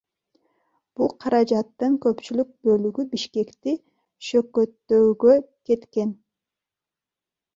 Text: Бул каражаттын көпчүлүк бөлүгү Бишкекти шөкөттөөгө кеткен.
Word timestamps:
Бул 0.99 1.09
каражаттын 1.23 1.97
көпчүлүк 2.05 2.55
бөлүгү 2.69 3.05
Бишкекти 3.11 3.75
шөкөттөөгө 4.29 5.35
кеткен. 5.73 6.17